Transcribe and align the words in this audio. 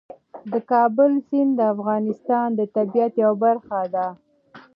د 0.51 0.53
کابل 0.71 1.11
سیند 1.27 1.51
د 1.57 1.61
افغانستان 1.75 2.47
د 2.59 2.61
طبیعت 2.75 3.13
یوه 3.23 3.37
برخه 3.43 3.79
ده. 3.93 4.07